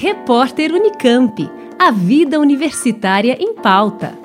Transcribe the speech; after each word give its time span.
Repórter 0.00 0.72
Unicamp. 0.72 1.50
A 1.76 1.90
vida 1.90 2.38
universitária 2.38 3.36
em 3.40 3.56
pauta. 3.56 4.16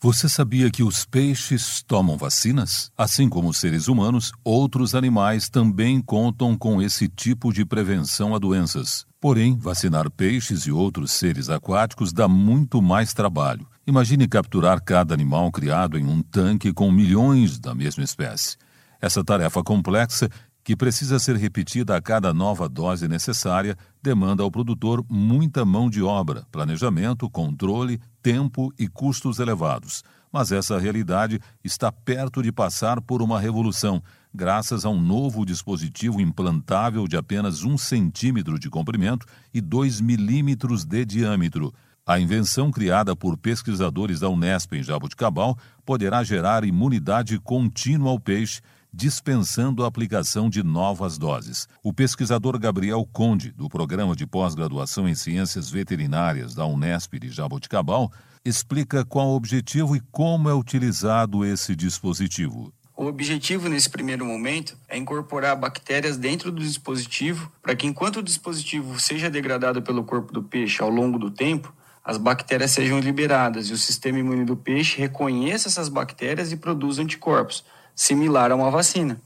Você 0.00 0.28
sabia 0.28 0.70
que 0.70 0.84
os 0.84 1.04
peixes 1.04 1.82
tomam 1.82 2.16
vacinas? 2.16 2.92
Assim 2.96 3.28
como 3.28 3.48
os 3.48 3.56
seres 3.56 3.88
humanos, 3.88 4.30
outros 4.44 4.94
animais 4.94 5.48
também 5.48 6.00
contam 6.00 6.56
com 6.56 6.80
esse 6.80 7.08
tipo 7.08 7.52
de 7.52 7.64
prevenção 7.64 8.32
a 8.32 8.38
doenças. 8.38 9.04
Porém, 9.20 9.58
vacinar 9.58 10.08
peixes 10.08 10.68
e 10.68 10.70
outros 10.70 11.10
seres 11.10 11.50
aquáticos 11.50 12.12
dá 12.12 12.28
muito 12.28 12.80
mais 12.80 13.12
trabalho. 13.12 13.66
Imagine 13.84 14.28
capturar 14.28 14.80
cada 14.80 15.12
animal 15.12 15.50
criado 15.50 15.98
em 15.98 16.06
um 16.06 16.22
tanque 16.22 16.72
com 16.72 16.92
milhões 16.92 17.58
da 17.58 17.74
mesma 17.74 18.04
espécie. 18.04 18.56
Essa 19.06 19.22
tarefa 19.22 19.62
complexa, 19.62 20.28
que 20.64 20.74
precisa 20.74 21.20
ser 21.20 21.36
repetida 21.36 21.96
a 21.96 22.02
cada 22.02 22.34
nova 22.34 22.68
dose 22.68 23.06
necessária, 23.06 23.76
demanda 24.02 24.42
ao 24.42 24.50
produtor 24.50 25.06
muita 25.08 25.64
mão 25.64 25.88
de 25.88 26.02
obra, 26.02 26.44
planejamento, 26.50 27.30
controle, 27.30 28.00
tempo 28.20 28.74
e 28.76 28.88
custos 28.88 29.38
elevados. 29.38 30.02
Mas 30.32 30.50
essa 30.50 30.76
realidade 30.76 31.38
está 31.62 31.92
perto 31.92 32.42
de 32.42 32.50
passar 32.50 33.00
por 33.00 33.22
uma 33.22 33.38
revolução, 33.38 34.02
graças 34.34 34.84
a 34.84 34.88
um 34.88 35.00
novo 35.00 35.46
dispositivo 35.46 36.20
implantável 36.20 37.06
de 37.06 37.16
apenas 37.16 37.62
um 37.62 37.78
centímetro 37.78 38.58
de 38.58 38.68
comprimento 38.68 39.24
e 39.54 39.60
2 39.60 40.00
milímetros 40.00 40.84
de 40.84 41.04
diâmetro. 41.04 41.72
A 42.04 42.18
invenção 42.18 42.72
criada 42.72 43.14
por 43.14 43.36
pesquisadores 43.36 44.18
da 44.18 44.28
Unesp 44.28 44.72
em 44.72 44.82
Jaboticabal 44.82 45.56
poderá 45.84 46.24
gerar 46.24 46.64
imunidade 46.64 47.38
contínua 47.38 48.10
ao 48.10 48.18
peixe 48.18 48.60
dispensando 48.96 49.84
a 49.84 49.88
aplicação 49.88 50.48
de 50.48 50.62
novas 50.62 51.18
doses. 51.18 51.68
O 51.82 51.92
pesquisador 51.92 52.58
Gabriel 52.58 53.06
Conde, 53.12 53.52
do 53.52 53.68
Programa 53.68 54.16
de 54.16 54.26
Pós-Graduação 54.26 55.06
em 55.06 55.14
Ciências 55.14 55.68
Veterinárias 55.68 56.54
da 56.54 56.64
Unesp 56.64 57.18
de 57.18 57.28
Jaboticabal, 57.28 58.10
explica 58.42 59.04
qual 59.04 59.28
o 59.28 59.36
objetivo 59.36 59.94
e 59.94 60.00
como 60.10 60.48
é 60.48 60.54
utilizado 60.54 61.44
esse 61.44 61.76
dispositivo. 61.76 62.72
O 62.96 63.04
objetivo 63.04 63.68
nesse 63.68 63.90
primeiro 63.90 64.24
momento 64.24 64.78
é 64.88 64.96
incorporar 64.96 65.54
bactérias 65.56 66.16
dentro 66.16 66.50
do 66.50 66.62
dispositivo 66.62 67.52
para 67.60 67.76
que, 67.76 67.86
enquanto 67.86 68.20
o 68.20 68.22
dispositivo 68.22 68.98
seja 68.98 69.28
degradado 69.28 69.82
pelo 69.82 70.04
corpo 70.04 70.32
do 70.32 70.42
peixe 70.42 70.80
ao 70.80 70.88
longo 70.88 71.18
do 71.18 71.30
tempo, 71.30 71.70
as 72.02 72.16
bactérias 72.16 72.70
sejam 72.70 72.98
liberadas 72.98 73.68
e 73.68 73.74
o 73.74 73.76
sistema 73.76 74.18
imune 74.18 74.46
do 74.46 74.56
peixe 74.56 74.98
reconheça 74.98 75.68
essas 75.68 75.90
bactérias 75.90 76.50
e 76.50 76.56
produza 76.56 77.02
anticorpos, 77.02 77.62
similar 77.96 78.52
a 78.52 78.54
uma 78.54 78.70
vacina. 78.70 79.18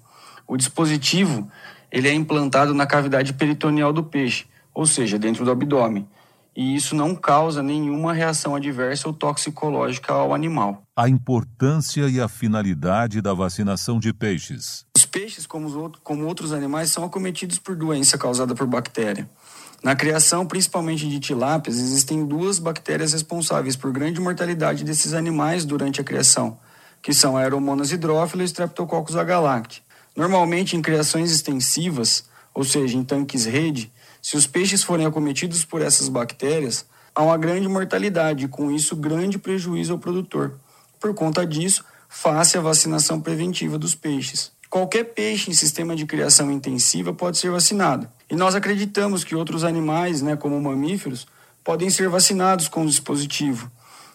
O 0.47 0.57
dispositivo 0.57 1.51
ele 1.91 2.09
é 2.09 2.15
implantado 2.15 2.73
na 2.73 2.87
cavidade 2.87 3.33
peritoneal 3.33 3.93
do 3.93 4.05
peixe, 4.05 4.47
ou 4.73 4.87
seja, 4.87 5.19
dentro 5.19 5.45
do 5.45 5.51
abdômen, 5.51 6.09
e 6.57 6.77
isso 6.77 6.95
não 6.95 7.15
causa 7.15 7.63
nenhuma 7.63 8.13
reação 8.13 8.55
adversa 8.55 9.09
ou 9.09 9.15
toxicológica 9.15 10.13
ao 10.13 10.33
animal. 10.33 10.83
A 10.97 11.09
importância 11.09 12.09
e 12.09 12.21
a 12.21 12.29
finalidade 12.29 13.21
da 13.21 13.35
vacinação 13.35 13.99
de 13.99 14.13
peixes. 14.13 14.85
Os 14.97 15.05
peixes, 15.05 15.47
como, 15.47 15.67
os 15.67 15.75
outros, 15.75 16.03
como 16.05 16.25
outros 16.27 16.53
animais, 16.53 16.91
são 16.91 17.05
acometidos 17.05 17.59
por 17.59 17.75
doença 17.75 18.17
causada 18.19 18.55
por 18.55 18.67
bactéria. 18.67 19.29
Na 19.83 19.97
criação, 19.97 20.47
principalmente 20.47 21.09
de 21.09 21.19
tilápias, 21.19 21.79
existem 21.79 22.27
duas 22.27 22.59
bactérias 22.59 23.13
responsáveis 23.13 23.77
por 23.77 23.91
grande 23.91 24.21
mortalidade 24.21 24.85
desses 24.85 25.15
animais 25.15 25.65
durante 25.65 26.01
a 26.01 26.05
criação 26.05 26.59
que 27.03 27.13
são 27.13 27.37
Aeromonas 27.37 27.93
hidrófila 27.93 28.43
e 28.43 28.47
Streptococcus 28.47 29.17
agalacti. 29.17 29.83
Normalmente, 30.17 30.77
em 30.77 30.83
criações 30.83 31.31
extensivas, 31.31 32.25
ou 32.53 32.65
seja, 32.65 32.97
em 32.97 33.05
tanques 33.05 33.47
rede, 33.47 33.93
se 34.21 34.37
os 34.37 34.47
peixes 34.47 34.83
forem 34.83 35.07
acometidos 35.07 35.65
por 35.65 35.81
essas 35.81 36.09
bactérias, 36.09 36.85
há 37.15 37.23
uma 37.23 37.39
grande 37.39 37.69
mortalidade 37.69 38.45
e, 38.45 38.49
com 38.49 38.71
isso, 38.71 38.95
grande 38.97 39.39
prejuízo 39.39 39.93
ao 39.93 39.99
produtor. 39.99 40.59
Por 40.99 41.15
conta 41.15 41.47
disso, 41.47 41.85
faça 42.09 42.59
a 42.59 42.63
vacinação 42.63 43.21
preventiva 43.21 43.79
dos 43.79 43.95
peixes. 43.95 44.53
Qualquer 44.69 45.05
peixe 45.05 45.51
em 45.51 45.55
sistema 45.55 45.97
de 45.97 46.07
criação 46.07 46.51
intensiva 46.51 47.13
pode 47.13 47.39
ser 47.39 47.51
vacinado. 47.51 48.09
E 48.31 48.37
nós 48.37 48.55
acreditamos 48.55 49.25
que 49.25 49.35
outros 49.35 49.65
animais, 49.65 50.23
né, 50.23 50.37
como 50.37 50.61
mamíferos, 50.61 51.27
podem 51.65 51.89
ser 51.91 52.09
vacinados 52.09 52.69
com 52.69 52.83
o 52.83 52.87
dispositivo 52.87 53.71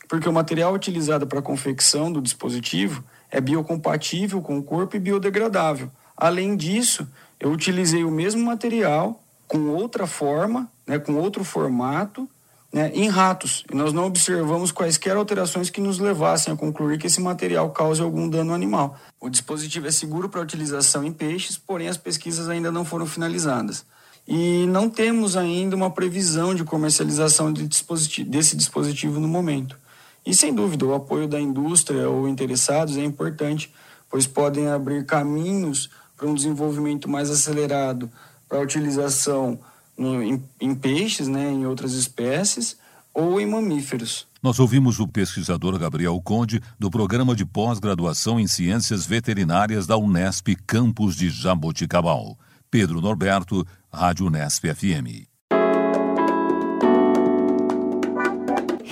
porque 0.07 0.29
o 0.29 0.33
material 0.33 0.73
utilizado 0.73 1.27
para 1.27 1.39
a 1.39 1.41
confecção 1.41 2.11
do 2.11 2.21
dispositivo 2.21 3.03
é 3.31 3.41
biocompatível 3.41 4.41
com 4.41 4.57
o 4.57 4.63
corpo 4.63 4.95
e 4.95 4.99
biodegradável. 4.99 5.91
Além 6.15 6.55
disso, 6.55 7.07
eu 7.39 7.51
utilizei 7.51 8.03
o 8.03 8.11
mesmo 8.11 8.43
material 8.45 9.21
com 9.47 9.69
outra 9.69 10.07
forma, 10.07 10.69
né, 10.87 10.97
com 10.97 11.15
outro 11.15 11.43
formato, 11.43 12.29
né, 12.71 12.91
em 12.93 13.07
ratos. 13.07 13.63
E 13.71 13.75
nós 13.75 13.93
não 13.93 14.05
observamos 14.05 14.71
quaisquer 14.71 15.15
alterações 15.15 15.69
que 15.69 15.81
nos 15.81 15.99
levassem 15.99 16.53
a 16.53 16.57
concluir 16.57 16.97
que 16.97 17.07
esse 17.07 17.21
material 17.21 17.69
cause 17.71 18.01
algum 18.01 18.29
dano 18.29 18.53
animal. 18.53 18.97
O 19.19 19.29
dispositivo 19.29 19.87
é 19.87 19.91
seguro 19.91 20.29
para 20.29 20.41
utilização 20.41 21.03
em 21.03 21.11
peixes, 21.11 21.57
porém 21.57 21.87
as 21.87 21.97
pesquisas 21.97 22.49
ainda 22.49 22.71
não 22.71 22.83
foram 22.83 23.05
finalizadas. 23.05 23.85
E 24.27 24.65
não 24.67 24.89
temos 24.89 25.37
ainda 25.37 25.75
uma 25.75 25.91
previsão 25.91 26.55
de 26.55 26.63
comercialização 26.63 27.53
de 27.53 27.67
dispositivo, 27.67 28.29
desse 28.29 28.55
dispositivo 28.55 29.19
no 29.19 29.27
momento. 29.27 29.77
E 30.25 30.33
sem 30.33 30.53
dúvida, 30.53 30.85
o 30.85 30.93
apoio 30.93 31.27
da 31.27 31.39
indústria 31.39 32.09
ou 32.09 32.27
interessados 32.27 32.97
é 32.97 33.03
importante, 33.03 33.71
pois 34.09 34.25
podem 34.25 34.67
abrir 34.67 35.05
caminhos 35.05 35.89
para 36.17 36.27
um 36.27 36.33
desenvolvimento 36.33 37.09
mais 37.09 37.29
acelerado 37.29 38.09
para 38.47 38.57
a 38.57 38.61
utilização 38.61 39.59
no, 39.97 40.23
em, 40.23 40.43
em 40.59 40.73
peixes, 40.73 41.27
né, 41.27 41.51
em 41.51 41.65
outras 41.65 41.93
espécies 41.93 42.77
ou 43.13 43.39
em 43.39 43.45
mamíferos. 43.45 44.27
Nós 44.41 44.59
ouvimos 44.59 44.99
o 44.99 45.07
pesquisador 45.07 45.77
Gabriel 45.79 46.19
Conde, 46.23 46.61
do 46.77 46.91
Programa 46.91 47.35
de 47.35 47.45
Pós-Graduação 47.45 48.39
em 48.39 48.47
Ciências 48.47 49.05
Veterinárias 49.05 49.87
da 49.87 49.97
Unesp 49.97 50.55
Campus 50.67 51.15
de 51.15 51.29
Jaboticabal. 51.29 52.37
Pedro 52.69 53.01
Norberto, 53.01 53.65
Rádio 53.91 54.27
Unesp 54.27 54.65
FM. 54.65 55.34